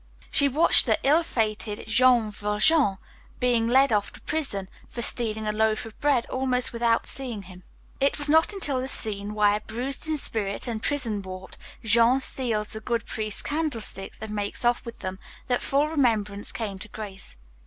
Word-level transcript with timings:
She 0.31 0.47
watched 0.47 0.87
the 0.87 0.97
ill 1.03 1.21
fated 1.21 1.83
Jean 1.85 2.31
Valjean 2.31 2.97
being 3.39 3.67
led 3.67 3.93
off 3.93 4.11
to 4.13 4.21
prison 4.21 4.67
for 4.89 5.03
stealing 5.03 5.45
a 5.45 5.51
loaf 5.51 5.85
of 5.85 5.95
bread 5.99 6.25
almost 6.25 6.73
without 6.73 7.05
seeing 7.05 7.43
him. 7.43 7.61
It 7.99 8.17
was 8.17 8.27
not 8.27 8.51
until 8.51 8.81
the 8.81 8.87
scene 8.87 9.35
where, 9.35 9.59
bruised 9.59 10.07
in 10.07 10.17
spirit 10.17 10.67
and 10.67 10.81
prison 10.81 11.21
warped, 11.21 11.59
Jean 11.83 12.19
steals 12.19 12.69
the 12.73 12.79
good 12.79 13.05
priest's 13.05 13.43
candlesticks 13.43 14.17
and 14.19 14.31
makes 14.31 14.65
off 14.65 14.83
with 14.87 15.01
them, 15.01 15.19
that 15.45 15.61
full 15.61 15.87
remembrance 15.87 16.51
came 16.51 16.79
to 16.79 16.87
Grace. 16.87 17.37